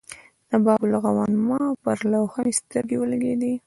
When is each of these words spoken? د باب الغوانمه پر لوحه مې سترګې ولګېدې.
د 0.49 0.51
باب 0.65 0.81
الغوانمه 0.87 1.61
پر 1.83 1.97
لوحه 2.11 2.41
مې 2.45 2.53
سترګې 2.59 2.97
ولګېدې. 2.99 3.53